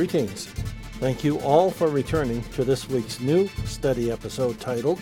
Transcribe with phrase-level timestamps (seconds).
[0.00, 0.46] Greetings.
[0.98, 4.98] Thank you all for returning to this week's new study episode titled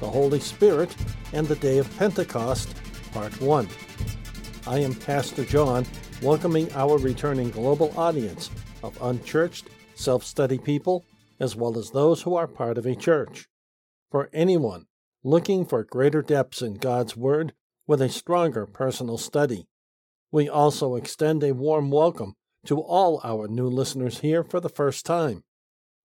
[0.00, 0.92] The Holy Spirit
[1.32, 2.74] and the Day of Pentecost,
[3.12, 3.68] Part 1.
[4.66, 5.86] I am Pastor John,
[6.20, 8.50] welcoming our returning global audience
[8.82, 11.04] of unchurched, self study people,
[11.38, 13.46] as well as those who are part of a church.
[14.10, 14.86] For anyone
[15.22, 17.52] looking for greater depths in God's Word
[17.86, 19.68] with a stronger personal study,
[20.32, 22.34] we also extend a warm welcome
[22.66, 25.42] to all our new listeners here for the first time.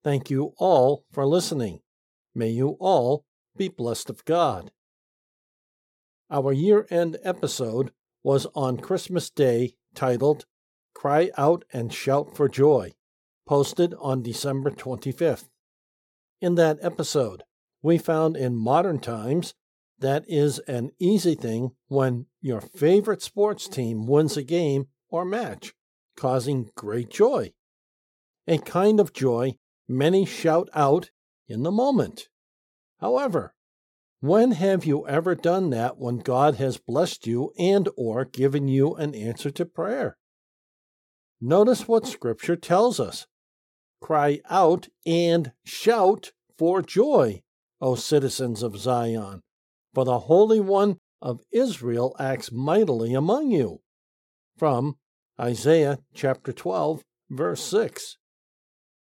[0.03, 1.81] Thank you all for listening.
[2.34, 3.25] May you all
[3.55, 4.71] be blessed of God.
[6.29, 7.91] Our year end episode
[8.23, 10.45] was on Christmas Day titled
[10.93, 12.93] Cry Out and Shout for Joy,
[13.48, 15.45] posted on December 25th.
[16.41, 17.43] In that episode,
[17.82, 19.54] we found in modern times
[19.99, 25.73] that is an easy thing when your favorite sports team wins a game or match,
[26.18, 27.54] causing great joy.
[28.48, 29.55] A kind of joy
[29.87, 31.12] many shout out
[31.48, 32.27] in the moment.
[32.99, 33.54] However,
[34.20, 38.95] when have you ever done that when God has blessed you and or given you
[38.95, 40.18] an answer to prayer?
[41.40, 43.27] Notice what scripture tells us.
[44.01, 47.43] Cry out and shout for joy,
[47.79, 49.43] O citizens of Zion
[49.98, 53.82] for the Holy One of Israel acts mightily among you.
[54.55, 54.98] From
[55.40, 58.18] Isaiah chapter 12, verse 6.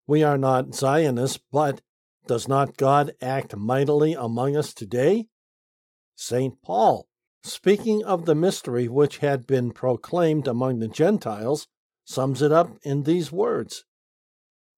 [0.05, 1.81] We are not Zionists, but
[2.27, 5.25] does not God act mightily among us today?
[6.15, 6.61] St.
[6.61, 7.07] Paul,
[7.41, 11.67] speaking of the mystery which had been proclaimed among the Gentiles,
[12.05, 13.85] sums it up in these words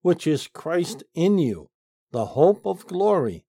[0.02, 1.70] Which is Christ in you,
[2.12, 3.44] the hope of glory,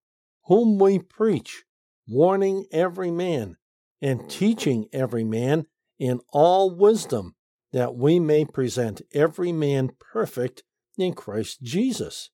[0.46, 1.62] whom we preach
[2.08, 3.58] warning every man,
[4.00, 5.66] and teaching every man
[6.00, 7.36] in all wisdom,
[7.72, 10.62] that we may present every man perfect
[10.98, 12.30] in Christ Jesus.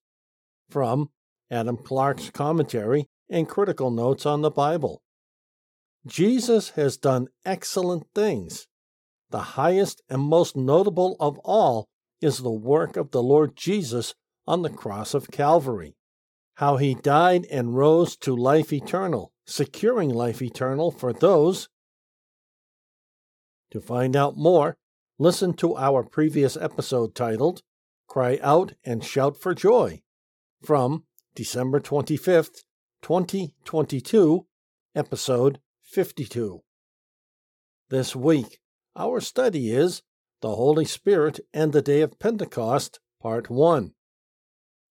[0.69, 1.09] From
[1.49, 5.01] Adam Clarke's commentary and critical notes on the Bible.
[6.05, 8.67] Jesus has done excellent things.
[9.29, 11.87] The highest and most notable of all
[12.21, 14.13] is the work of the Lord Jesus
[14.47, 15.95] on the cross of Calvary,
[16.55, 21.69] how he died and rose to life eternal securing life eternal for those.
[23.71, 24.77] To find out more,
[25.21, 27.61] listen to our previous episode titled
[28.07, 30.01] Cry Out and Shout for Joy
[30.63, 31.03] from
[31.35, 32.63] December 25th,
[33.01, 34.45] 2022,
[34.95, 36.61] episode 52.
[37.89, 38.59] This week,
[38.95, 40.03] our study is
[40.41, 43.91] The Holy Spirit and the Day of Pentecost, Part 1.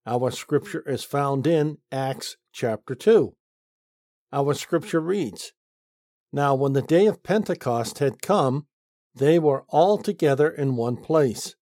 [0.05, 3.33] Our scripture is found in Acts chapter 2.
[4.31, 5.53] Our scripture reads
[6.31, 8.67] Now, when the day of Pentecost had come,
[9.19, 11.55] they were all together in one place.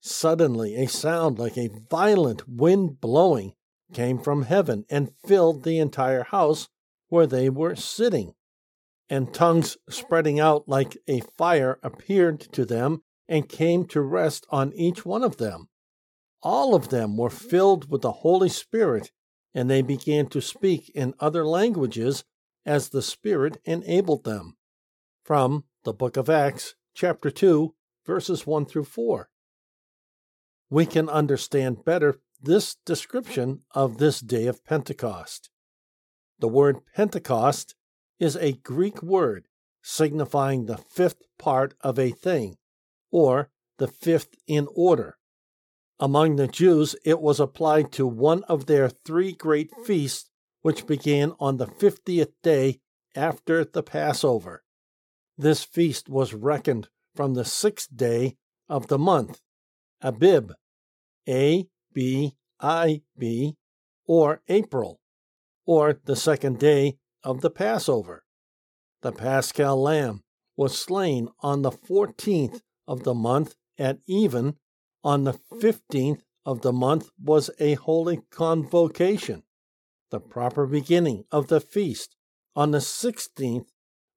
[0.00, 3.54] Suddenly, a sound like a violent wind blowing
[3.92, 6.68] came from heaven and filled the entire house
[7.08, 8.34] where they were sitting.
[9.10, 14.72] And tongues spreading out like a fire appeared to them and came to rest on
[14.72, 15.68] each one of them.
[16.42, 19.12] All of them were filled with the Holy Spirit
[19.54, 22.24] and they began to speak in other languages
[22.64, 24.56] as the Spirit enabled them.
[25.24, 27.74] From the book of Acts, chapter 2,
[28.06, 29.28] verses 1 through 4.
[30.70, 35.50] We can understand better this description of this day of Pentecost.
[36.38, 37.74] The word Pentecost
[38.18, 39.46] is a Greek word
[39.82, 42.56] signifying the fifth part of a thing,
[43.10, 45.18] or the fifth in order.
[45.98, 50.30] Among the Jews, it was applied to one of their three great feasts,
[50.62, 52.80] which began on the fiftieth day
[53.14, 54.64] after the Passover.
[55.36, 58.36] This feast was reckoned from the sixth day
[58.68, 59.40] of the month,
[60.00, 60.52] Abib,
[61.28, 63.56] A B I B,
[64.06, 65.00] or April,
[65.66, 68.24] or the second day of the Passover.
[69.02, 70.22] The Paschal lamb
[70.56, 74.56] was slain on the fourteenth of the month at even
[75.04, 79.42] on the 15th of the month was a holy convocation,
[80.10, 82.16] the proper beginning of the feast.
[82.54, 83.68] On the 16th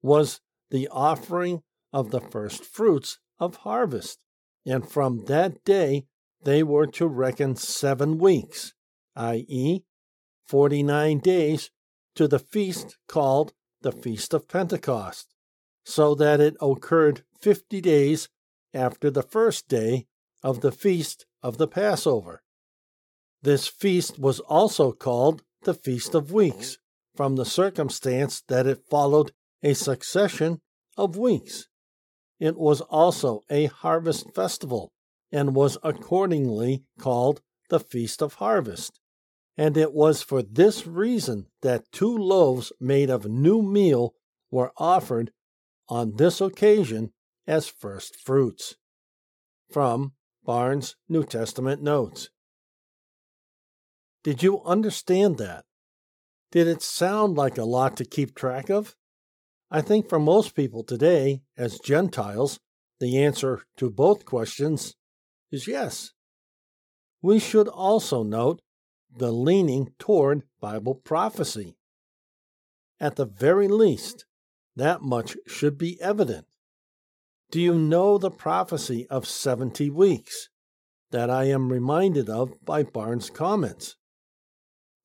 [0.02, 0.40] was
[0.70, 4.18] the offering of the first fruits of harvest.
[4.64, 6.06] And from that day
[6.42, 8.74] they were to reckon seven weeks,
[9.14, 9.84] i.e.,
[10.46, 11.70] 49 days,
[12.14, 13.52] to the feast called
[13.82, 15.34] the Feast of Pentecost,
[15.84, 18.28] so that it occurred 50 days
[18.72, 20.06] after the first day
[20.42, 22.42] of the feast of the Passover.
[23.42, 26.78] This feast was also called the Feast of Weeks,
[27.14, 29.32] from the circumstance that it followed
[29.66, 30.60] a succession
[30.96, 31.66] of weeks.
[32.38, 34.92] It was also a harvest festival,
[35.32, 39.00] and was accordingly called the Feast of Harvest.
[39.56, 44.14] And it was for this reason that two loaves made of new meal
[44.52, 45.32] were offered
[45.88, 47.12] on this occasion
[47.44, 48.76] as first fruits.
[49.72, 50.12] From
[50.44, 52.30] Barnes' New Testament Notes.
[54.22, 55.64] Did you understand that?
[56.52, 58.94] Did it sound like a lot to keep track of?
[59.70, 62.60] I think for most people today, as Gentiles,
[63.00, 64.94] the answer to both questions
[65.50, 66.12] is yes.
[67.20, 68.60] We should also note
[69.14, 71.76] the leaning toward Bible prophecy.
[73.00, 74.24] At the very least,
[74.76, 76.46] that much should be evident.
[77.50, 80.48] Do you know the prophecy of 70 weeks
[81.10, 83.96] that I am reminded of by Barnes' comments?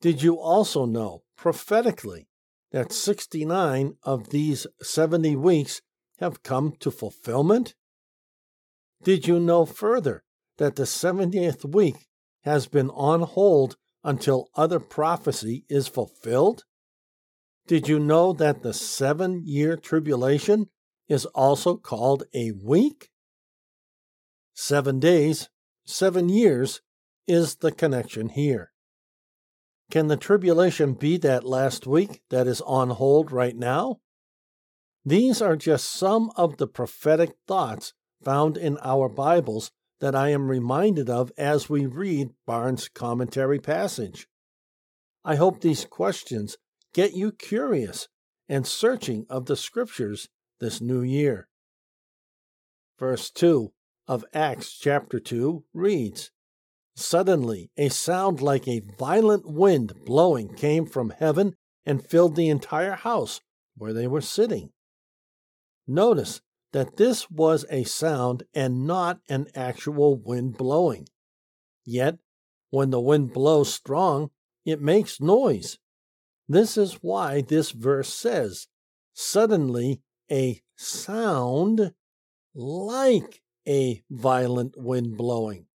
[0.02, 2.28] Did you also know prophetically
[2.72, 5.82] that 69 of these 70 weeks
[6.20, 7.76] have come to fulfillment?
[9.04, 10.24] Did you know further
[10.58, 12.08] that the 70th week
[12.44, 16.64] has been on hold until other prophecy is fulfilled?
[17.68, 20.68] Did you know that the seven year tribulation
[21.08, 23.10] is also called a week?
[24.54, 25.50] Seven days,
[25.86, 26.82] seven years
[27.28, 28.71] is the connection here.
[29.92, 34.00] Can the tribulation be that last week that is on hold right now?
[35.04, 37.94] These are just some of the prophetic thoughts
[38.24, 44.28] found in our Bibles that I am reminded of as we read Barnes' commentary passage.
[45.26, 46.56] I hope these questions
[46.94, 48.08] get you curious
[48.48, 50.30] and searching of the Scriptures
[50.62, 51.50] this new year.
[52.98, 53.74] Verse 2
[54.08, 56.32] of Acts chapter 2 reads
[56.96, 61.56] Suddenly, a sound like a violent wind blowing came from heaven
[61.86, 63.42] and filled the entire house
[63.76, 64.72] where they were sitting.
[65.88, 66.42] Notice
[66.74, 71.08] that this was a sound and not an actual wind blowing.
[71.86, 72.20] Yet,
[72.70, 74.30] when the wind blows strong,
[74.66, 75.78] it makes noise.
[76.48, 78.68] This is why this verse says,
[79.14, 80.02] Suddenly
[80.32, 81.94] a sound
[82.54, 85.68] like a violent wind blowing.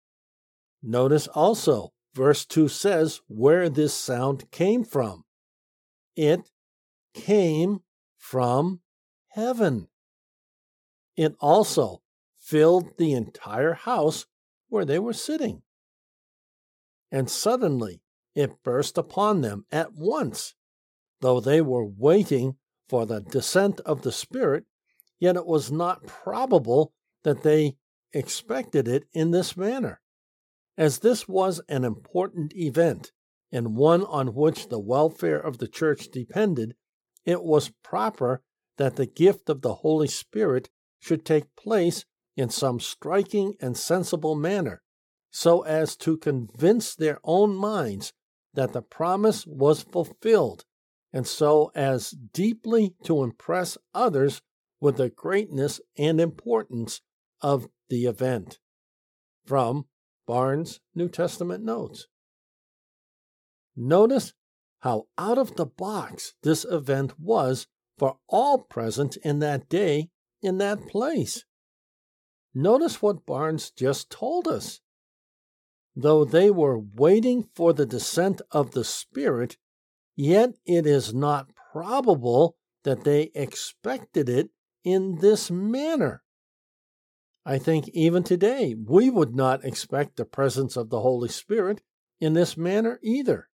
[0.87, 5.23] Notice also, verse 2 says where this sound came from.
[6.15, 6.51] It
[7.15, 7.79] came
[8.19, 8.81] from
[9.29, 9.87] heaven.
[11.17, 12.03] It also
[12.39, 14.27] filled the entire house
[14.69, 15.63] where they were sitting.
[17.11, 18.03] And suddenly
[18.35, 20.53] it burst upon them at once,
[21.19, 24.65] though they were waiting for the descent of the Spirit,
[25.17, 26.93] yet it was not probable
[27.23, 27.77] that they
[28.13, 29.99] expected it in this manner.
[30.77, 33.11] As this was an important event,
[33.51, 36.75] and one on which the welfare of the church depended,
[37.23, 38.41] it was proper
[38.77, 40.69] that the gift of the Holy Spirit
[40.99, 42.05] should take place
[42.35, 44.81] in some striking and sensible manner,
[45.31, 48.11] so as to convince their own minds
[48.53, 50.65] that the promise was fulfilled,
[51.13, 54.41] and so as deeply to impress others
[54.81, 57.01] with the greatness and importance
[57.41, 58.59] of the event.
[59.45, 59.85] From
[60.25, 62.07] Barnes' New Testament Notes.
[63.75, 64.33] Notice
[64.79, 67.67] how out of the box this event was
[67.97, 70.09] for all present in that day
[70.41, 71.43] in that place.
[72.53, 74.79] Notice what Barnes just told us.
[75.95, 79.57] Though they were waiting for the descent of the Spirit,
[80.15, 84.49] yet it is not probable that they expected it
[84.83, 86.21] in this manner.
[87.45, 91.81] I think even today we would not expect the presence of the Holy Spirit
[92.19, 93.49] in this manner either.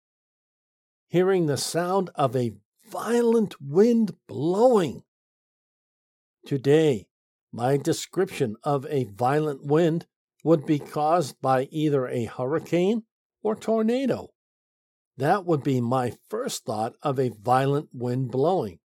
[1.08, 2.54] Hearing the sound of a
[2.92, 5.04] violent wind blowing
[6.46, 7.06] Today,
[7.52, 10.08] my description of a violent wind
[10.44, 13.04] would be caused by either a hurricane
[13.44, 14.30] or tornado.
[15.18, 18.80] That would be my first thought of a violent wind blowing.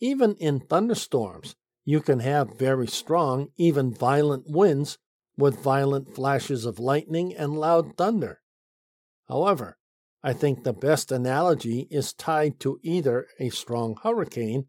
[0.00, 1.54] Even in thunderstorms,
[1.88, 4.98] you can have very strong, even violent winds
[5.38, 8.42] with violent flashes of lightning and loud thunder.
[9.26, 9.78] However,
[10.22, 14.66] I think the best analogy is tied to either a strong hurricane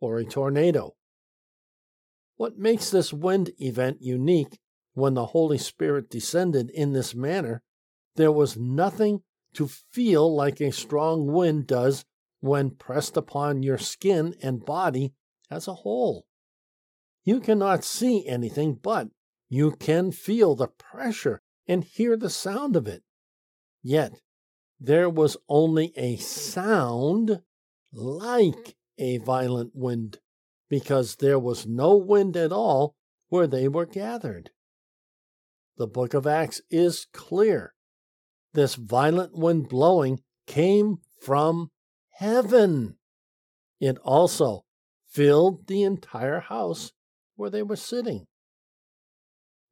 [0.00, 0.94] or a tornado.
[2.36, 4.58] What makes this wind event unique
[4.94, 7.60] when the Holy Spirit descended in this manner,
[8.16, 9.20] there was nothing
[9.56, 12.06] to feel like a strong wind does
[12.40, 15.12] when pressed upon your skin and body
[15.50, 16.24] as a whole.
[17.24, 19.08] You cannot see anything, but
[19.48, 23.02] you can feel the pressure and hear the sound of it.
[23.82, 24.20] Yet,
[24.80, 27.42] there was only a sound
[27.92, 30.18] like a violent wind
[30.68, 32.96] because there was no wind at all
[33.28, 34.50] where they were gathered.
[35.76, 37.74] the book of Acts is clear.
[38.52, 41.70] This violent wind blowing came from
[42.10, 42.96] heaven.
[43.80, 44.64] It also
[45.08, 46.92] filled the entire house
[47.36, 48.26] where they were sitting.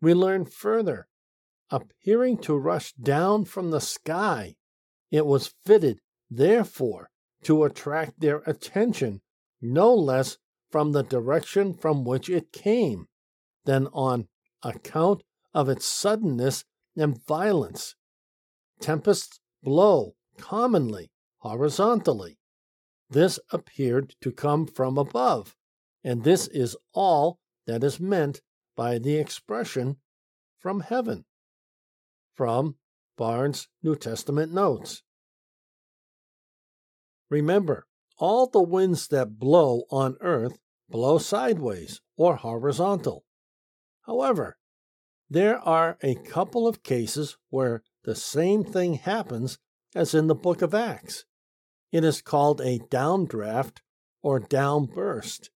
[0.01, 1.09] We learn further,
[1.71, 4.57] appearing to rush down from the sky,
[5.11, 6.01] it was fitted,
[6.31, 7.11] therefore,
[7.43, 9.21] to attract their attention
[9.61, 10.39] no less
[10.71, 13.07] from the direction from which it came
[13.65, 14.29] than on
[14.63, 16.65] account of its suddenness
[16.97, 17.95] and violence.
[18.81, 22.39] Tempests blow commonly horizontally.
[23.09, 25.57] This appeared to come from above,
[26.05, 27.39] and this is all
[27.71, 28.41] that is meant
[28.75, 29.97] by the expression
[30.59, 31.25] from heaven.
[32.35, 32.75] From
[33.17, 35.05] Barnes' New Testament Notes.
[37.31, 37.87] Remember,
[38.19, 40.59] all the winds that blow on earth
[40.89, 43.25] blow sideways or horizontal.
[44.03, 44.59] However,
[45.29, 49.59] there are a couple of cases where the same thing happens
[49.95, 51.25] as in the book of Acts.
[51.93, 53.79] It is called a downdraft
[54.23, 55.51] or downburst.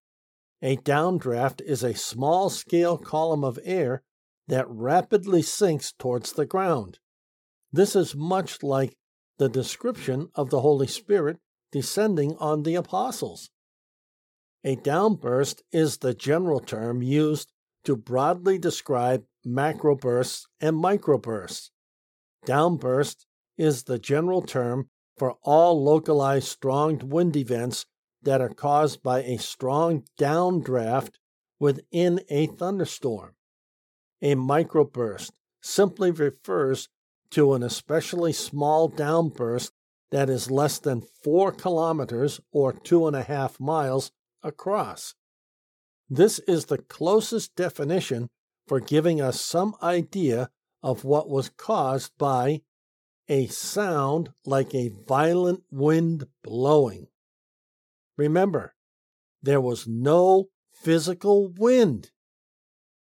[0.65, 4.03] A downdraft is a small scale column of air
[4.49, 7.01] that rapidly sinks towards the ground.
[7.71, 8.97] This is much like
[9.37, 11.37] the description of the Holy Spirit
[11.71, 13.51] descending on the apostles.
[14.65, 17.53] A downburst is the general term used
[17.85, 21.69] to broadly describe macrobursts and microbursts.
[22.47, 23.27] Downburst
[23.59, 27.85] is the general term for all localized strong wind events
[28.25, 31.15] that are caused by a strong downdraft
[31.59, 33.35] within a thunderstorm.
[34.23, 35.31] A microburst
[35.63, 36.89] simply refers
[37.31, 39.71] to an especially small downburst
[40.11, 44.13] that is less than four kilometers or two and a half miles
[44.43, 45.15] across.
[46.09, 48.29] This is the closest definition
[48.69, 50.51] for giving us some idea
[50.83, 52.61] of what was caused by
[53.29, 57.09] a sound like a violent wind blowing.
[58.17, 58.75] Remember,
[59.43, 62.11] there was no physical wind,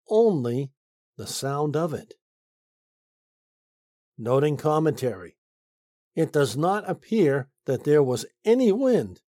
[0.09, 0.73] only
[1.17, 2.15] the sound of it.
[4.17, 5.37] Noting commentary
[6.15, 9.21] it does not appear that there was any wind.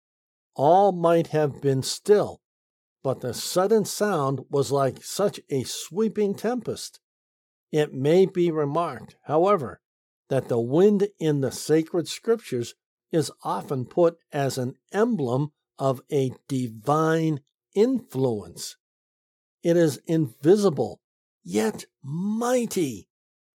[0.55, 2.41] All might have been still,
[3.03, 6.99] but the sudden sound was like such a sweeping tempest.
[7.71, 9.81] It may be remarked, however,
[10.29, 12.75] that the wind in the sacred scriptures
[13.15, 17.39] is often put as an emblem of a divine
[17.73, 18.75] influence.
[19.63, 20.99] It is invisible,
[21.41, 23.07] yet mighty,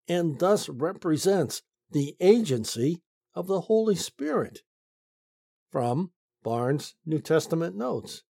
[0.07, 3.03] and thus represents the agency
[3.35, 4.61] of the Holy Spirit.
[5.73, 6.12] From
[6.45, 8.23] Barnes' New Testament Notes.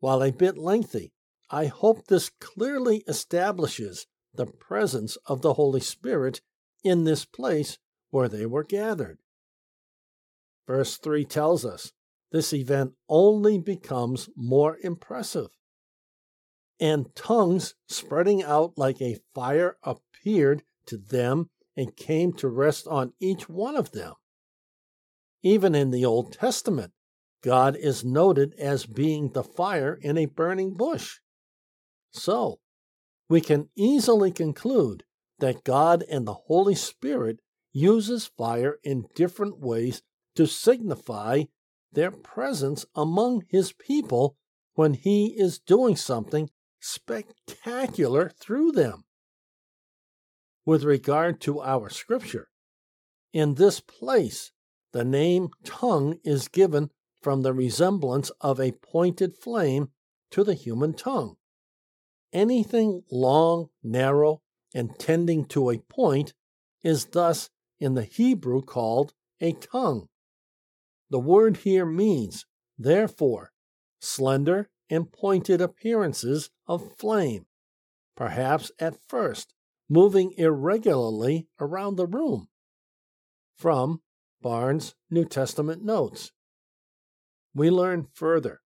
[0.00, 1.12] While a bit lengthy,
[1.48, 6.40] I hope this clearly establishes the presence of the Holy Spirit
[6.82, 7.78] in this place
[8.10, 9.18] where they were gathered.
[10.70, 11.90] Verse 3 tells us
[12.30, 15.48] this event only becomes more impressive.
[16.78, 23.14] And tongues spreading out like a fire appeared to them and came to rest on
[23.18, 24.14] each one of them.
[25.42, 26.92] Even in the Old Testament,
[27.42, 31.18] God is noted as being the fire in a burning bush.
[32.12, 32.60] So,
[33.28, 35.02] we can easily conclude
[35.40, 37.40] that God and the Holy Spirit
[37.72, 40.02] uses fire in different ways
[40.40, 41.42] to signify
[41.92, 44.38] their presence among his people
[44.72, 46.48] when he is doing something
[46.80, 49.04] spectacular through them
[50.64, 52.48] with regard to our scripture.
[53.34, 54.50] In this place,
[54.94, 56.88] the name tongue is given
[57.20, 59.90] from the resemblance of a pointed flame
[60.30, 61.36] to the human tongue.
[62.32, 64.40] Anything long, narrow,
[64.74, 66.32] and tending to a point
[66.82, 70.08] is thus in the Hebrew called a tongue.
[71.10, 72.46] The word here means,
[72.78, 73.52] therefore,
[74.00, 77.46] slender and pointed appearances of flame,
[78.16, 79.52] perhaps at first
[79.88, 82.48] moving irregularly around the room.
[83.56, 84.02] From
[84.40, 86.30] Barnes' New Testament Notes.
[87.54, 88.60] We learn further,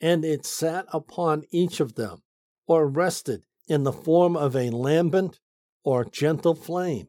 [0.00, 2.22] and it sat upon each of them,
[2.66, 5.40] or rested in the form of a lambent
[5.82, 7.08] or gentle flame,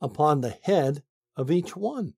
[0.00, 1.02] upon the head
[1.36, 2.14] of each one.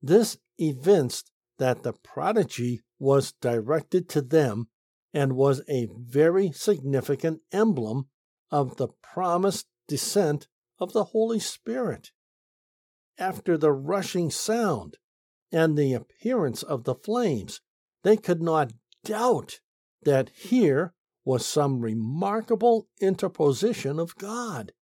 [0.00, 4.68] This evinced that the prodigy was directed to them
[5.12, 8.08] and was a very significant emblem
[8.50, 10.48] of the promised descent
[10.78, 12.10] of the Holy Spirit.
[13.18, 14.98] After the rushing sound
[15.50, 17.60] and the appearance of the flames,
[18.02, 18.72] they could not
[19.04, 19.60] doubt
[20.02, 20.92] that here
[21.24, 24.72] was some remarkable interposition of God.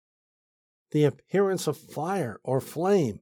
[0.91, 3.21] The appearance of fire or flame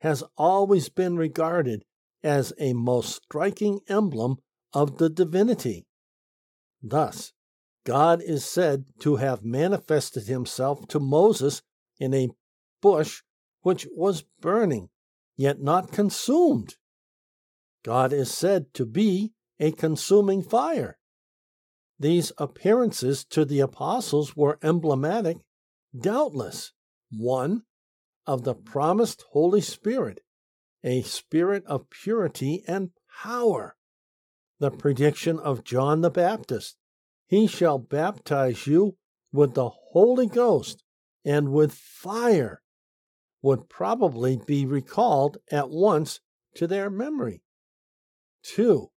[0.00, 1.84] has always been regarded
[2.22, 4.36] as a most striking emblem
[4.72, 5.86] of the divinity.
[6.82, 7.32] Thus,
[7.84, 11.62] God is said to have manifested himself to Moses
[11.98, 12.28] in a
[12.80, 13.22] bush
[13.62, 14.90] which was burning,
[15.36, 16.76] yet not consumed.
[17.84, 20.98] God is said to be a consuming fire.
[21.98, 25.38] These appearances to the apostles were emblematic,
[25.98, 26.72] doubtless,
[27.10, 27.62] one,
[28.28, 30.20] of the promised Holy Spirit,
[30.84, 32.90] a spirit of purity and
[33.22, 33.74] power.
[34.60, 36.76] The prediction of John the Baptist
[37.26, 38.98] He shall baptize you
[39.32, 40.84] with the Holy Ghost
[41.24, 42.60] and with fire
[43.40, 46.20] would probably be recalled at once
[46.56, 47.42] to their memory.
[48.42, 48.90] 2.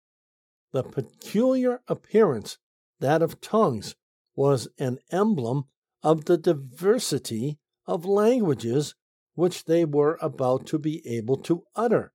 [0.73, 2.57] The peculiar appearance,
[2.99, 3.95] that of tongues,
[4.35, 5.65] was an emblem
[6.03, 8.93] of the diversity of languages
[9.35, 12.13] which they were about to be able to utter.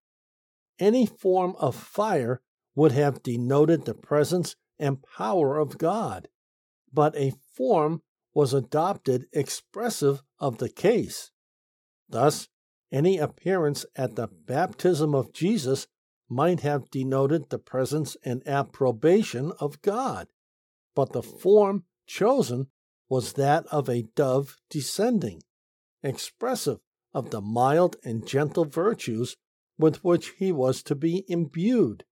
[0.79, 2.43] Any form of fire
[2.75, 6.29] would have denoted the presence and power of God,
[6.93, 8.03] but a form
[8.35, 11.31] was adopted expressive of the case.
[12.09, 12.49] Thus,
[12.93, 15.87] any appearance at the baptism of Jesus
[16.29, 20.29] might have denoted the presence and approbation of God,
[20.95, 22.69] but the form chosen
[23.09, 25.43] was that of a dove descending,
[26.03, 26.79] expressive
[27.17, 29.39] of the mild and gentle virtues
[29.79, 32.05] with which he was to be imbued.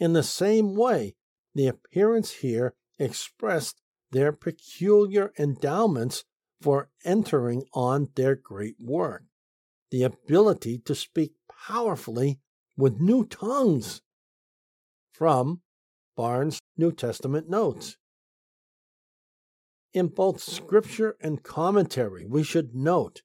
[0.00, 1.14] In the same way,
[1.54, 6.24] the appearance here expressed their peculiar endowments
[6.58, 9.24] for entering on their great work
[9.90, 11.32] the ability to speak
[11.66, 12.40] powerfully
[12.78, 14.00] with new tongues.
[15.12, 15.60] From
[16.16, 17.98] Barnes' New Testament Notes.
[19.92, 23.20] In both scripture and commentary, we should note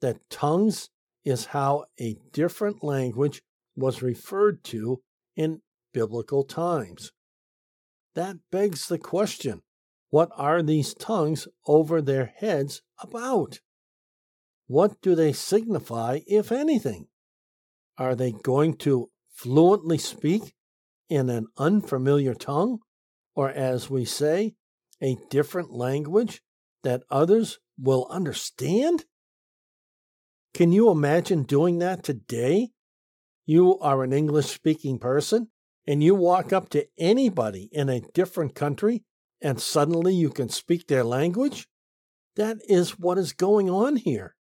[0.00, 0.90] that tongues
[1.24, 3.42] is how a different language
[3.76, 5.02] was referred to
[5.36, 5.60] in
[5.92, 7.12] biblical times.
[8.14, 9.62] That begs the question
[10.10, 13.60] what are these tongues over their heads about?
[14.66, 17.06] What do they signify, if anything?
[17.96, 20.54] Are they going to fluently speak
[21.08, 22.78] in an unfamiliar tongue,
[23.34, 24.54] or as we say,
[25.00, 26.42] a different language
[26.82, 29.04] that others will understand?
[30.54, 32.70] Can you imagine doing that today?
[33.46, 35.48] You are an English speaking person
[35.86, 39.04] and you walk up to anybody in a different country
[39.40, 41.66] and suddenly you can speak their language?
[42.36, 44.34] That is what is going on here.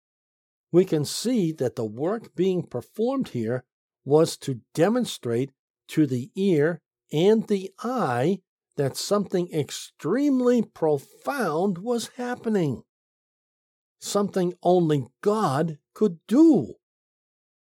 [0.72, 3.63] We can see that the work being performed here
[4.06, 5.52] was to demonstrate
[5.89, 8.39] to the ear and the eye
[8.78, 12.84] that something extremely profound was happening.
[14.00, 16.75] Something only God could do.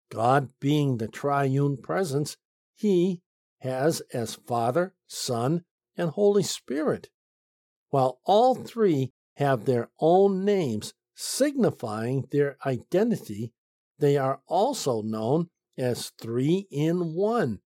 [0.08, 2.36] God being the triune presence,
[2.76, 3.22] He
[3.58, 5.64] has as Father, Son,
[5.96, 7.08] and Holy Spirit.
[7.88, 13.52] While all three have their own names signifying their identity,
[13.98, 17.58] they are also known as three in one,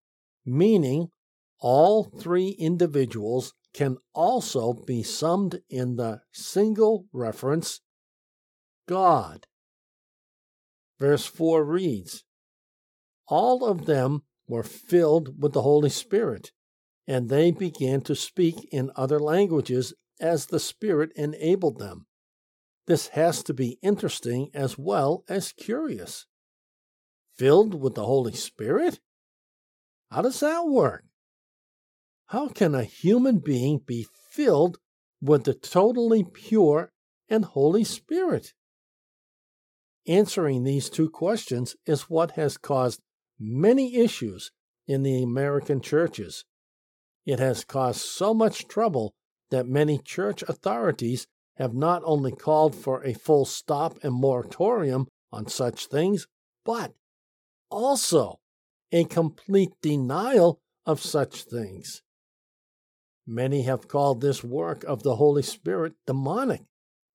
[0.47, 1.09] meaning
[1.61, 7.83] all three individuals can also be summed in the single reference
[8.89, 9.47] God.
[11.05, 12.25] Verse 4 reads
[13.29, 16.51] All of them were filled with the Holy Spirit,
[17.07, 22.07] and they began to speak in other languages as the Spirit enabled them.
[22.87, 26.25] This has to be interesting as well as curious.
[27.37, 28.99] Filled with the Holy Spirit?
[30.11, 31.05] How does that work?
[32.29, 34.79] How can a human being be filled
[35.21, 36.93] with the totally pure
[37.29, 38.55] and Holy Spirit?
[40.07, 43.01] Answering these two questions is what has caused
[43.39, 44.51] many issues
[44.87, 46.45] in the American churches.
[47.25, 49.15] It has caused so much trouble
[49.51, 55.47] that many church authorities have not only called for a full stop and moratorium on
[55.49, 56.27] such things,
[56.65, 56.93] but
[57.71, 58.41] also
[58.93, 62.03] a complete denial of such things.
[63.27, 66.63] Many have called this work of the Holy Spirit demonic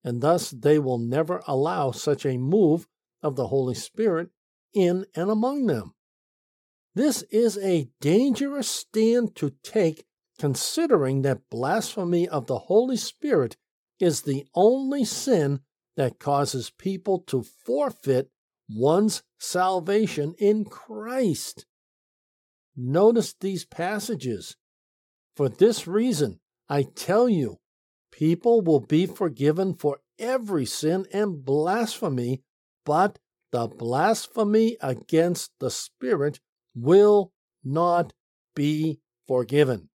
[0.04, 2.88] and thus they will never allow such a move
[3.22, 4.30] of the Holy Spirit
[4.74, 5.94] in and among them.
[6.96, 10.06] This is a dangerous stand to take,
[10.38, 13.58] considering that blasphemy of the Holy Spirit
[14.00, 15.62] is the only sin
[15.98, 18.32] that causes people to forfeit
[18.70, 21.66] one's salvation in Christ.
[22.76, 24.56] Notice these passages.
[25.36, 27.60] For this reason, I tell you,
[28.20, 32.44] people will be forgiven for every sin and blasphemy,
[32.86, 33.18] but
[33.54, 36.42] the blasphemy against the Spirit
[36.76, 37.32] will
[37.64, 38.12] not
[38.54, 39.88] be forgiven.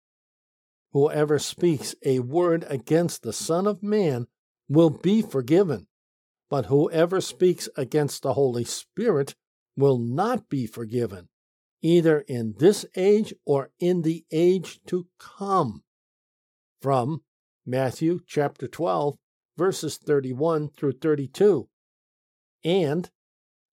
[0.93, 4.27] Whoever speaks a word against the Son of Man
[4.69, 5.87] will be forgiven,
[6.49, 9.35] but whoever speaks against the Holy Spirit
[9.75, 11.27] will not be forgiven,
[11.81, 15.83] either in this age or in the age to come.
[16.81, 17.21] From
[17.65, 19.15] Matthew chapter 12,
[19.57, 21.69] verses 31 through 32.
[22.63, 23.09] And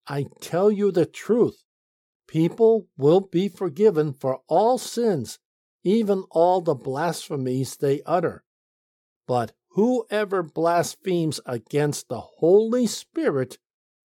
[0.07, 1.63] I tell you the truth,
[2.27, 5.39] people will be forgiven for all sins,
[5.83, 8.43] even all the blasphemies they utter.
[9.27, 13.57] But whoever blasphemes against the Holy Spirit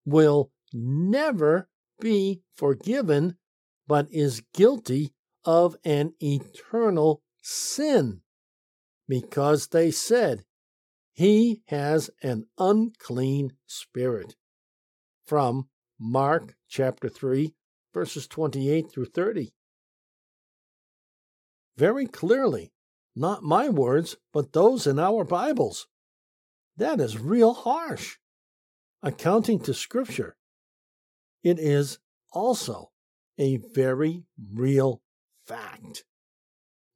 [0.04, 1.68] will never
[2.00, 3.36] be forgiven,
[3.86, 5.12] but is guilty
[5.44, 8.22] of an eternal sin,
[9.08, 10.44] because they said,
[11.12, 14.36] He has an unclean spirit.
[15.24, 17.54] From Mark chapter 3,
[17.92, 19.52] verses 28 through 30.
[21.76, 22.72] Very clearly,
[23.14, 25.88] not my words, but those in our Bibles.
[26.76, 28.16] That is real harsh.
[29.02, 30.36] Accounting to Scripture,
[31.42, 31.98] it is
[32.32, 32.90] also
[33.38, 35.00] a very real
[35.46, 36.04] fact.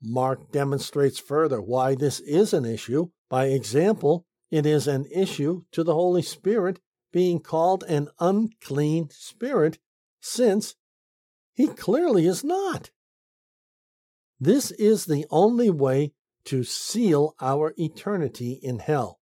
[0.02, 3.10] Mark demonstrates further why this is an issue.
[3.28, 6.80] By example, it is an issue to the Holy Spirit
[7.12, 9.78] being called an unclean spirit,
[10.20, 10.76] since
[11.52, 12.90] he clearly is not.
[14.38, 16.12] This is the only way
[16.44, 19.20] to seal our eternity in hell.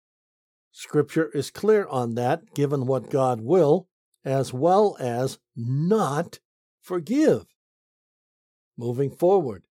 [0.71, 3.87] Scripture is clear on that, given what God will,
[4.25, 6.39] as well as not
[6.81, 7.45] forgive.
[8.77, 9.63] Moving forward,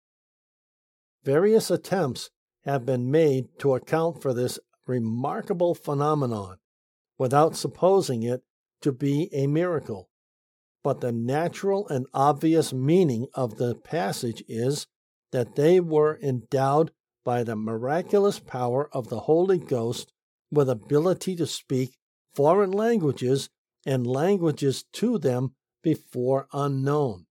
[1.24, 2.30] various attempts
[2.64, 6.58] have been made to account for this remarkable phenomenon
[7.18, 8.42] without supposing it
[8.80, 10.08] to be a miracle.
[10.82, 14.86] But the natural and obvious meaning of the passage is
[15.32, 16.90] that they were endowed
[17.24, 20.12] by the miraculous power of the Holy Ghost
[20.50, 21.96] with ability to speak
[22.34, 23.48] foreign languages
[23.86, 27.26] and languages to them before unknown.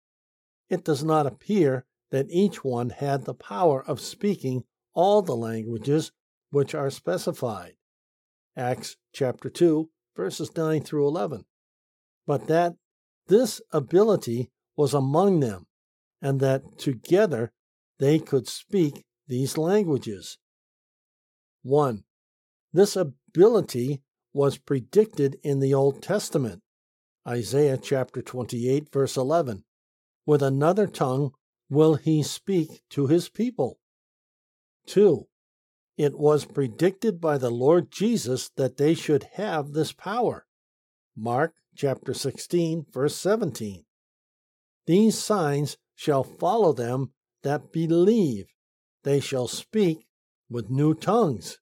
[0.68, 6.12] It does not appear that each one had the power of speaking all the languages
[6.50, 7.74] which are specified.
[8.56, 11.44] Acts chapter 2, verses 9 through 11.
[12.26, 12.74] But that
[13.28, 15.66] this ability was among them,
[16.20, 17.52] and that together
[17.98, 20.38] they could speak these languages.
[21.62, 22.04] 1.
[22.72, 26.62] This ability was predicted in the Old Testament,
[27.26, 29.64] Isaiah chapter 28, verse 11.
[30.26, 31.32] With another tongue
[31.68, 33.78] will he speak to his people.
[34.86, 35.26] 2.
[35.96, 40.46] It was predicted by the Lord Jesus that they should have this power.
[41.16, 43.84] Mark chapter 16, verse 17.
[44.86, 48.46] These signs shall follow them that believe.
[49.04, 50.06] They shall speak
[50.48, 51.58] with new tongues.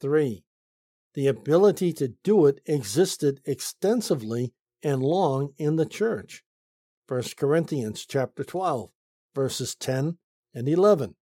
[0.00, 0.44] 3.
[1.14, 6.43] The ability to do it existed extensively and long in the church.
[7.06, 8.90] 1 Corinthians chapter 12,
[9.34, 10.16] verses 10
[10.54, 11.16] and 11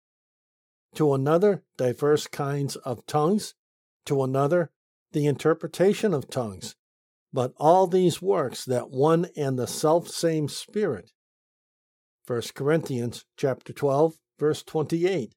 [0.94, 3.54] to another, diverse kinds of tongues,
[4.04, 4.70] to another,
[5.12, 6.76] the interpretation of tongues.
[7.32, 11.12] But all these works that one and the self same Spirit.
[12.26, 15.34] 1 Corinthians chapter 12, verse 28.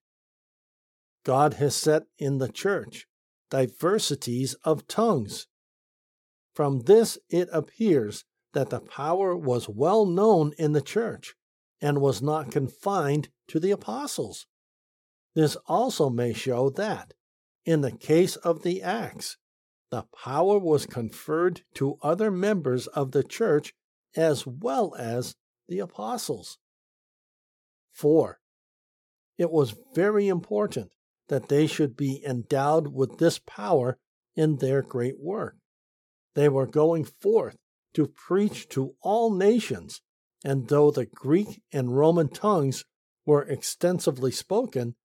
[1.23, 3.07] God has set in the church
[3.49, 5.47] diversities of tongues.
[6.53, 11.35] From this it appears that the power was well known in the church
[11.81, 14.47] and was not confined to the apostles.
[15.35, 17.13] This also may show that,
[17.65, 19.37] in the case of the Acts,
[19.91, 23.73] the power was conferred to other members of the church
[24.15, 25.35] as well as
[25.67, 26.57] the apostles.
[27.91, 28.39] 4.
[29.37, 30.93] It was very important
[31.27, 33.97] that they should be endowed with this power
[34.33, 35.57] in their great work.
[36.35, 37.57] They were going forth
[37.95, 40.01] to preach to all nations,
[40.43, 42.85] and though the Greek and Roman tongues
[43.25, 44.95] were extensively spoken,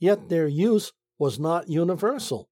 [0.00, 2.48] Yet their use was not universal,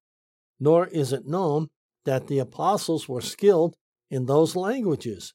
[0.61, 1.69] nor is it known
[2.05, 3.75] that the apostles were skilled
[4.11, 5.33] in those languages.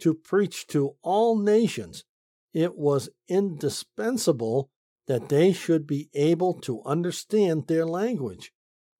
[0.00, 2.04] To preach to all nations,
[2.52, 4.70] it was indispensable
[5.06, 8.52] that they should be able to understand their language,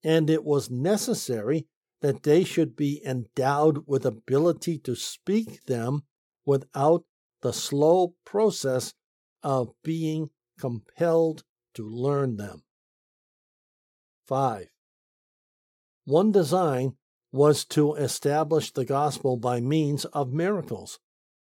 [0.03, 1.67] and it was necessary
[2.03, 6.03] that they should be endowed with ability to speak them
[6.45, 7.05] without
[7.43, 8.93] the slow process
[9.43, 12.63] of being compelled to learn them.
[14.27, 14.67] 5.
[16.05, 16.97] One design
[17.31, 20.99] was to establish the gospel by means of miracles.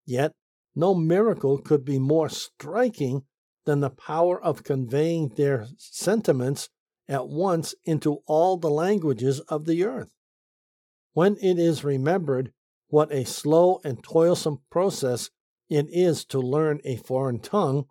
[0.07, 0.33] Yet,
[0.75, 3.25] no miracle could be more striking
[3.67, 6.71] than the power of conveying their sentiments
[7.07, 10.11] at once into all the languages of the earth.
[11.19, 12.53] When it is remembered
[12.91, 15.31] what a slow and toilsome process
[15.69, 17.87] it is to learn a foreign tongue,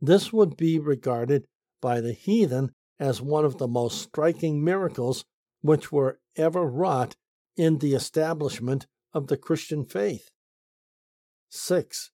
[0.00, 1.46] this would be regarded
[1.82, 5.26] by the heathen as one of the most striking miracles
[5.60, 7.16] which were ever wrought
[7.54, 10.30] in the establishment of the Christian faith.
[11.50, 12.12] 6.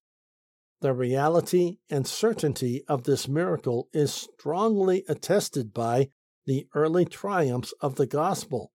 [0.80, 6.08] The reality and certainty of this miracle is strongly attested by
[6.44, 8.72] the early triumphs of the gospel,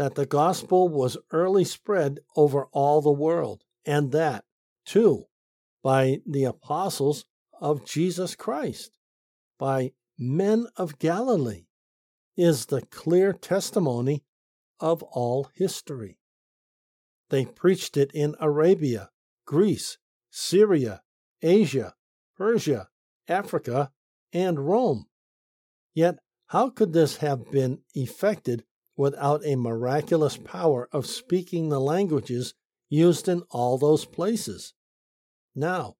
[0.00, 4.46] that the gospel was early spread over all the world, and that,
[4.86, 5.26] too,
[5.82, 7.26] by the apostles
[7.60, 8.92] of Jesus Christ,
[9.58, 11.66] by men of Galilee,
[12.34, 14.24] is the clear testimony
[14.80, 16.16] of all history.
[17.28, 19.10] They preached it in Arabia,
[19.44, 19.98] Greece,
[20.30, 21.02] Syria,
[21.42, 21.92] Asia,
[22.38, 22.88] Persia,
[23.28, 23.90] Africa,
[24.32, 25.08] and Rome.
[25.92, 28.64] Yet, how could this have been effected
[29.00, 32.52] without a miraculous power of speaking the languages
[32.90, 34.74] used in all those places?
[35.54, 35.94] Now,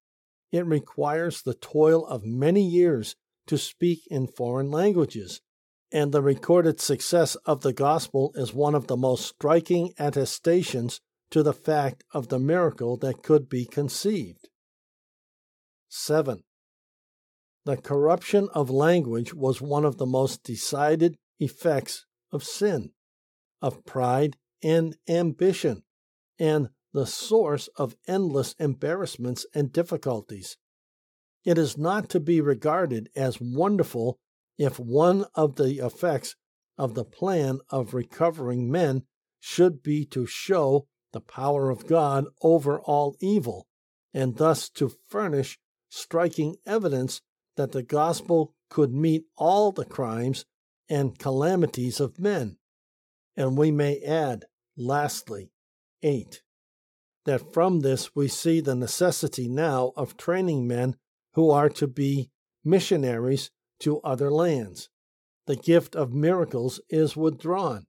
[0.53, 5.41] it requires the toil of many years to speak in foreign languages,
[5.91, 11.43] and the recorded success of the gospel is one of the most striking attestations to
[11.43, 14.51] the fact of the miracle that could be conceived.
[15.89, 16.43] 7.
[17.65, 22.91] The corruption of language was one of the most decided effects of sin,
[23.61, 25.83] of pride and ambition,
[26.39, 30.57] and the source of endless embarrassments and difficulties.
[31.45, 34.19] It is not to be regarded as wonderful
[34.59, 36.37] if one of the effects
[36.77, 39.05] of the plan of recovering men
[39.39, 43.67] should be to show the power of God over all evil,
[44.13, 47.23] and thus to furnish striking evidence
[47.57, 50.45] that the gospel could meet all the crimes
[50.91, 52.59] and calamities of men.
[53.37, 54.45] And we may add,
[54.77, 55.53] lastly,
[56.03, 56.43] 8.
[57.25, 60.97] That from this we see the necessity now of training men
[61.35, 62.31] who are to be
[62.65, 64.91] missionaries to other lands.
[65.47, 67.87] The gift of miracles is withdrawn.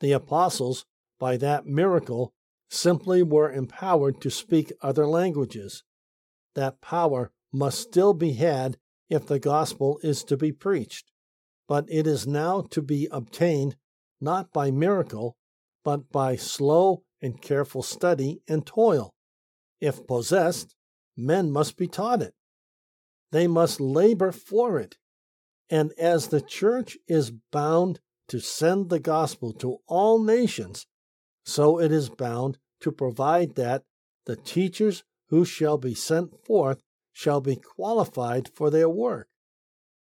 [0.00, 0.86] The apostles,
[1.18, 2.32] by that miracle,
[2.70, 5.84] simply were empowered to speak other languages.
[6.54, 11.10] That power must still be had if the gospel is to be preached,
[11.68, 13.76] but it is now to be obtained
[14.20, 15.36] not by miracle,
[15.84, 19.14] but by slow and careful study and toil.
[19.80, 20.74] If possessed,
[21.16, 22.34] men must be taught it.
[23.30, 24.96] They must labor for it
[25.70, 30.86] and as the church is bound to send the gospel to all nations,
[31.44, 33.84] so it is bound to provide that
[34.26, 39.28] the teachers who shall be sent forth shall be qualified for their work.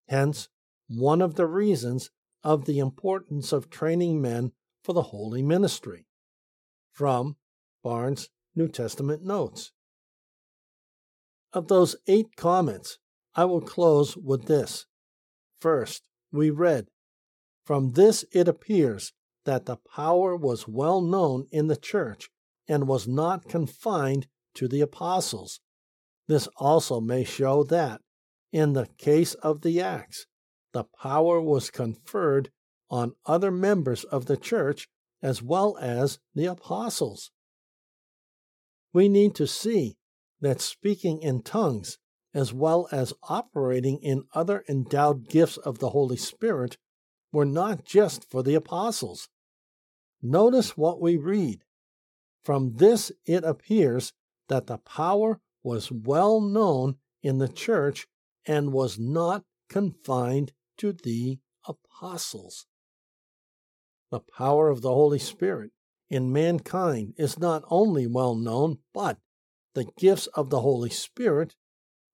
[0.09, 0.49] Hence,
[0.89, 2.11] one of the reasons
[2.43, 6.07] of the importance of training men for the holy ministry.
[6.93, 7.37] From
[7.83, 9.73] Barnes' New Testament Notes.
[11.53, 12.99] Of those eight comments,
[13.35, 14.87] I will close with this.
[15.61, 16.89] First, we read,
[17.65, 19.13] From this it appears
[19.45, 22.31] that the power was well known in the church
[22.67, 25.61] and was not confined to the apostles.
[26.27, 28.01] This also may show that,
[28.53, 30.27] in the case of the Acts,
[30.79, 32.51] the power was conferred
[32.89, 34.87] on other members of the church
[35.21, 37.33] as well as the apostles.
[38.93, 39.97] We need to see
[40.41, 41.99] that speaking in tongues
[42.33, 46.77] as well as operating in other endowed gifts of the Holy Spirit,
[47.33, 49.29] were not just for the apostles.
[50.23, 51.65] Notice what we read.
[52.45, 54.13] From this it appears
[54.47, 58.07] that the power was well known in the church
[58.47, 62.67] and was not confined to the apostles.
[64.11, 65.73] The power of the Holy Spirit
[66.09, 69.19] in mankind is not only well known, but
[69.75, 71.55] the gifts of the Holy Spirit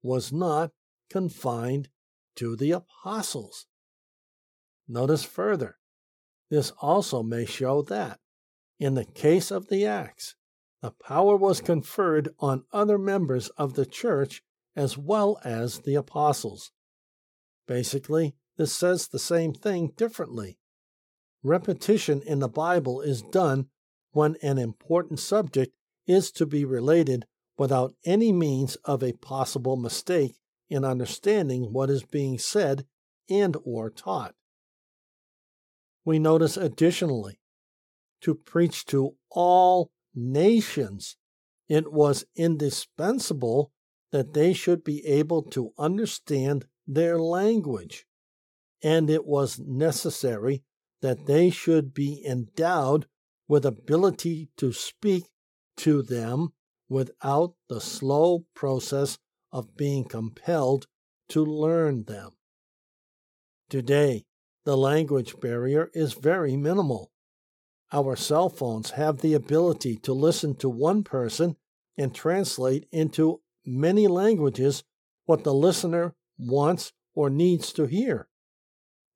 [0.03, 0.73] was not
[1.09, 1.89] confined
[2.37, 3.67] to the apostles.
[4.89, 5.79] Notice further,
[6.51, 8.19] this also may show that,
[8.79, 10.35] in the case of the Acts,
[10.83, 14.43] the power was conferred on other members of the church
[14.77, 16.73] as well as the apostles.
[17.67, 20.59] Basically, this says the same thing differently.
[21.43, 23.67] Repetition in the Bible is done
[24.13, 25.75] when an important subject
[26.07, 27.27] is to be related
[27.59, 30.37] without any means of a possible mistake
[30.69, 32.87] in understanding what is being said
[33.29, 34.35] and or taught.
[36.05, 37.41] We notice additionally,
[38.23, 41.17] to preach to all nations,
[41.69, 43.73] it was indispensable
[44.13, 48.07] that they should be able to understand their language,
[48.85, 50.63] and it was necessary
[51.01, 53.07] that they should be endowed
[53.49, 55.25] with ability to speak
[55.77, 56.51] to them
[56.89, 59.19] without the slow process
[59.51, 60.87] of being compelled
[61.29, 62.31] to learn them.
[63.71, 64.27] Today,
[64.65, 67.11] the language barrier is very minimal.
[67.93, 71.57] Our cell phones have the ability to listen to one person
[71.97, 74.85] and translate into many languages
[75.25, 78.29] what the listener wants or needs to hear.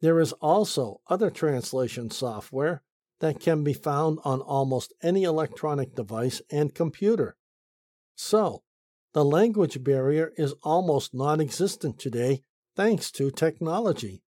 [0.00, 2.82] There is also other translation software
[3.20, 7.36] that can be found on almost any electronic device and computer.
[8.14, 8.62] So,
[9.12, 12.42] the language barrier is almost non existent today
[12.76, 14.22] thanks to technology.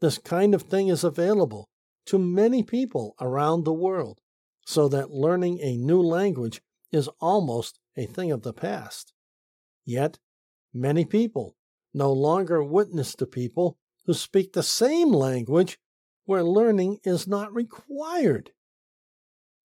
[0.00, 1.68] This kind of thing is available
[2.06, 4.20] to many people around the world,
[4.66, 9.12] so that learning a new language is almost a thing of the past.
[9.84, 10.18] Yet,
[10.72, 11.56] many people
[11.94, 15.78] no longer witness to people who speak the same language
[16.24, 18.52] where learning is not required.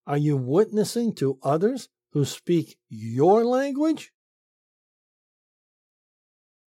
[0.06, 4.12] Are you witnessing to others who speak your language?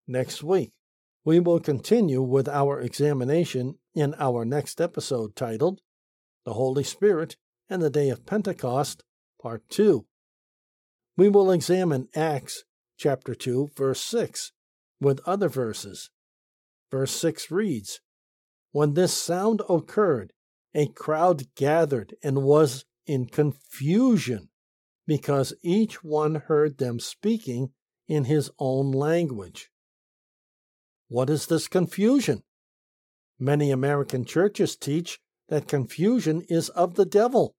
[0.07, 0.71] Next week,
[1.23, 5.79] we will continue with our examination in our next episode titled
[6.45, 7.37] The Holy Spirit
[7.69, 9.03] and the Day of Pentecost,
[9.39, 10.03] Part 2.
[11.15, 12.63] We will examine Acts
[12.97, 14.51] chapter 2, verse 6,
[14.99, 16.09] with other verses.
[16.91, 17.99] Verse 6 reads
[18.71, 20.33] When this sound occurred,
[20.73, 24.49] a crowd gathered and was in confusion
[25.05, 27.71] because each one heard them speaking
[28.07, 29.69] in his own language.
[31.07, 32.43] What is this confusion?
[33.39, 37.55] Many American churches teach that confusion is of the devil.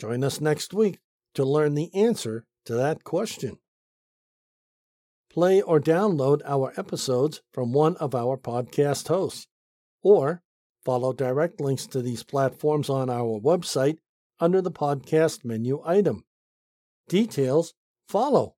[0.00, 0.98] Join us next week
[1.34, 3.58] to learn the answer to that question
[5.36, 9.46] play or download our episodes from one of our podcast hosts,
[10.02, 10.40] or
[10.82, 13.98] follow direct links to these platforms on our website
[14.40, 16.24] under the podcast menu item.
[17.06, 17.74] Details
[18.08, 18.54] follow.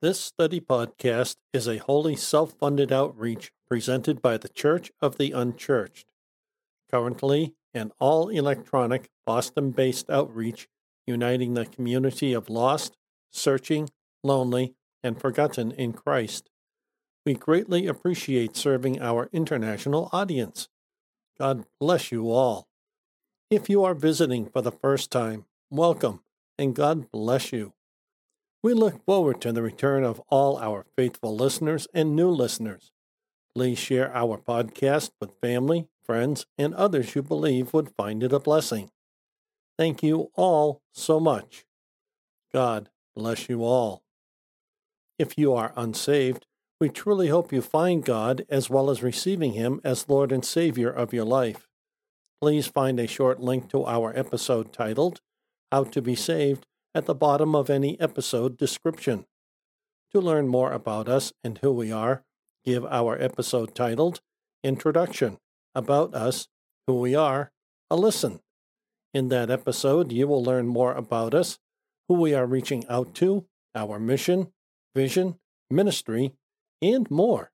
[0.00, 5.30] This study podcast is a wholly self funded outreach presented by the Church of the
[5.30, 6.06] Unchurched.
[6.90, 10.66] Currently, an all electronic Boston based outreach
[11.06, 12.96] uniting the community of lost,
[13.30, 13.88] searching,
[14.22, 16.48] lonely, and forgotten in Christ.
[17.24, 20.68] We greatly appreciate serving our international audience.
[21.38, 22.68] God bless you all.
[23.50, 26.20] If you are visiting for the first time, welcome
[26.58, 27.74] and God bless you.
[28.62, 32.92] We look forward to the return of all our faithful listeners and new listeners.
[33.54, 38.38] Please share our podcast with family, friends, and others you believe would find it a
[38.38, 38.90] blessing.
[39.76, 41.64] Thank you all so much.
[42.52, 44.02] God bless you all.
[45.18, 46.46] If you are unsaved,
[46.80, 50.90] we truly hope you find God as well as receiving Him as Lord and Savior
[50.90, 51.68] of your life.
[52.40, 55.20] Please find a short link to our episode titled
[55.70, 59.26] How to Be Saved at the bottom of any episode description.
[60.12, 62.24] To learn more about us and who we are,
[62.64, 64.20] give our episode titled
[64.64, 65.38] Introduction
[65.74, 66.48] About Us,
[66.86, 67.52] Who We Are,
[67.90, 68.40] a listen.
[69.14, 71.58] In that episode, you will learn more about us,
[72.08, 74.52] who we are reaching out to, our mission,
[74.94, 75.36] vision,
[75.70, 76.32] ministry,
[76.80, 77.50] and more.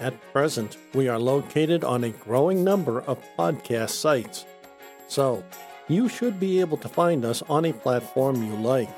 [0.00, 4.44] At present, we are located on a growing number of podcast sites,
[5.08, 5.42] so
[5.88, 8.88] you should be able to find us on a platform you like.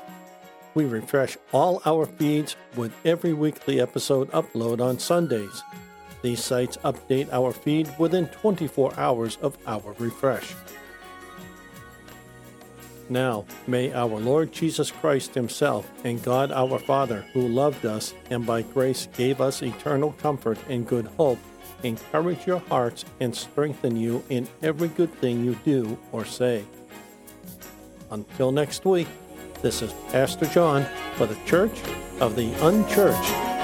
[0.73, 5.63] We refresh all our feeds with every weekly episode upload on Sundays.
[6.21, 10.53] These sites update our feed within 24 hours of our refresh.
[13.09, 18.45] Now, may our Lord Jesus Christ Himself and God our Father, who loved us and
[18.45, 21.39] by grace gave us eternal comfort and good hope,
[21.83, 26.65] encourage your hearts and strengthen you in every good thing you do or say.
[28.11, 29.07] Until next week,
[29.61, 30.85] this is Pastor John
[31.15, 31.79] for the Church
[32.19, 33.56] of the Unchurched.